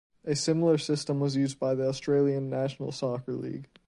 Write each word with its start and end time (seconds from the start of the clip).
A 0.25 0.35
similar 0.35 0.79
system 0.79 1.19
was 1.19 1.35
used 1.35 1.59
by 1.59 1.75
the 1.75 1.87
Australian 1.87 2.49
National 2.49 2.91
Soccer 2.91 3.33
League. 3.33 3.67